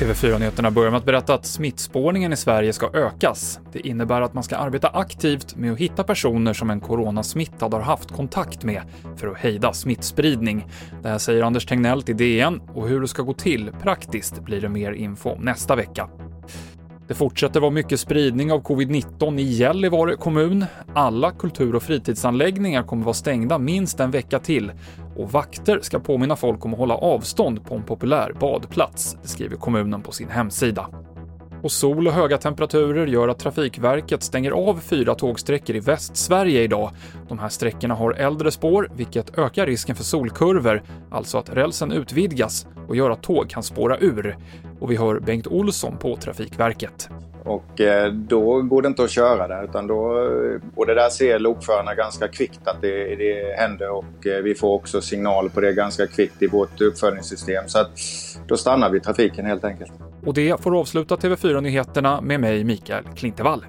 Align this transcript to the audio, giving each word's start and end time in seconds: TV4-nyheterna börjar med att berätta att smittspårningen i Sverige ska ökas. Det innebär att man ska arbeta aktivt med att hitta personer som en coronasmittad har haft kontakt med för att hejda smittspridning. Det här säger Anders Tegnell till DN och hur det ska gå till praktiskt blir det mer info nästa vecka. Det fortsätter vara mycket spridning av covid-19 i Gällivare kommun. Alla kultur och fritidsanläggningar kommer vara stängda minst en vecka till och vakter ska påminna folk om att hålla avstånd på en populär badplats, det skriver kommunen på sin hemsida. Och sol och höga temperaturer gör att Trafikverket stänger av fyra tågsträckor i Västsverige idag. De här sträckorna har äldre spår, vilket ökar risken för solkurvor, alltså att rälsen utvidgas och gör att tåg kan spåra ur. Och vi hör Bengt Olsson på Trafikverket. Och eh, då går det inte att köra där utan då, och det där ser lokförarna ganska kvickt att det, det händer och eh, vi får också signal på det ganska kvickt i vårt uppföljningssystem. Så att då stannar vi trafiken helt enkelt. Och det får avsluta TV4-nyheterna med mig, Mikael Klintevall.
TV4-nyheterna 0.00 0.70
börjar 0.70 0.90
med 0.90 0.98
att 0.98 1.04
berätta 1.04 1.34
att 1.34 1.46
smittspårningen 1.46 2.32
i 2.32 2.36
Sverige 2.36 2.72
ska 2.72 2.90
ökas. 2.92 3.60
Det 3.72 3.86
innebär 3.88 4.20
att 4.20 4.34
man 4.34 4.42
ska 4.42 4.56
arbeta 4.56 4.88
aktivt 4.88 5.56
med 5.56 5.72
att 5.72 5.78
hitta 5.78 6.04
personer 6.04 6.52
som 6.52 6.70
en 6.70 6.80
coronasmittad 6.80 7.74
har 7.74 7.80
haft 7.80 8.10
kontakt 8.12 8.64
med 8.64 8.82
för 9.16 9.28
att 9.28 9.38
hejda 9.38 9.72
smittspridning. 9.72 10.66
Det 11.02 11.08
här 11.08 11.18
säger 11.18 11.42
Anders 11.42 11.66
Tegnell 11.66 12.02
till 12.02 12.16
DN 12.16 12.60
och 12.74 12.88
hur 12.88 13.00
det 13.00 13.08
ska 13.08 13.22
gå 13.22 13.32
till 13.32 13.70
praktiskt 13.82 14.40
blir 14.40 14.60
det 14.60 14.68
mer 14.68 14.92
info 14.92 15.36
nästa 15.38 15.76
vecka. 15.76 16.08
Det 17.10 17.14
fortsätter 17.14 17.60
vara 17.60 17.70
mycket 17.70 18.00
spridning 18.00 18.52
av 18.52 18.62
covid-19 18.62 19.40
i 19.40 19.42
Gällivare 19.42 20.16
kommun. 20.16 20.64
Alla 20.94 21.30
kultur 21.30 21.74
och 21.74 21.82
fritidsanläggningar 21.82 22.82
kommer 22.82 23.04
vara 23.04 23.14
stängda 23.14 23.58
minst 23.58 24.00
en 24.00 24.10
vecka 24.10 24.38
till 24.38 24.72
och 25.16 25.32
vakter 25.32 25.80
ska 25.82 25.98
påminna 25.98 26.36
folk 26.36 26.64
om 26.64 26.72
att 26.72 26.78
hålla 26.78 26.94
avstånd 26.94 27.64
på 27.64 27.74
en 27.74 27.82
populär 27.82 28.32
badplats, 28.40 29.16
det 29.22 29.28
skriver 29.28 29.56
kommunen 29.56 30.02
på 30.02 30.12
sin 30.12 30.28
hemsida. 30.28 30.86
Och 31.62 31.72
sol 31.72 32.06
och 32.06 32.12
höga 32.12 32.38
temperaturer 32.38 33.06
gör 33.06 33.28
att 33.28 33.38
Trafikverket 33.38 34.22
stänger 34.22 34.50
av 34.50 34.80
fyra 34.80 35.14
tågsträckor 35.14 35.76
i 35.76 35.80
Västsverige 35.80 36.62
idag. 36.62 36.90
De 37.28 37.38
här 37.38 37.48
sträckorna 37.48 37.94
har 37.94 38.12
äldre 38.12 38.50
spår, 38.50 38.90
vilket 38.94 39.38
ökar 39.38 39.66
risken 39.66 39.96
för 39.96 40.04
solkurvor, 40.04 40.82
alltså 41.10 41.38
att 41.38 41.50
rälsen 41.50 41.92
utvidgas 41.92 42.66
och 42.88 42.96
gör 42.96 43.10
att 43.10 43.22
tåg 43.22 43.50
kan 43.50 43.62
spåra 43.62 43.98
ur. 43.98 44.36
Och 44.80 44.90
vi 44.90 44.96
hör 44.96 45.20
Bengt 45.20 45.46
Olsson 45.46 45.96
på 45.96 46.16
Trafikverket. 46.16 47.08
Och 47.44 47.80
eh, 47.80 48.12
då 48.12 48.62
går 48.62 48.82
det 48.82 48.88
inte 48.88 49.04
att 49.04 49.10
köra 49.10 49.48
där 49.48 49.64
utan 49.64 49.86
då, 49.86 50.00
och 50.74 50.86
det 50.86 50.94
där 50.94 51.08
ser 51.08 51.38
lokförarna 51.38 51.94
ganska 51.94 52.28
kvickt 52.28 52.60
att 52.64 52.82
det, 52.82 53.16
det 53.16 53.56
händer 53.58 53.90
och 53.90 54.26
eh, 54.26 54.42
vi 54.42 54.54
får 54.54 54.68
också 54.68 55.00
signal 55.00 55.50
på 55.50 55.60
det 55.60 55.72
ganska 55.72 56.06
kvickt 56.06 56.42
i 56.42 56.46
vårt 56.46 56.80
uppföljningssystem. 56.80 57.64
Så 57.66 57.78
att 57.78 57.90
då 58.46 58.56
stannar 58.56 58.90
vi 58.90 59.00
trafiken 59.00 59.46
helt 59.46 59.64
enkelt. 59.64 59.92
Och 60.26 60.34
det 60.34 60.60
får 60.60 60.78
avsluta 60.80 61.16
TV4-nyheterna 61.16 62.20
med 62.20 62.40
mig, 62.40 62.64
Mikael 62.64 63.04
Klintevall. 63.16 63.64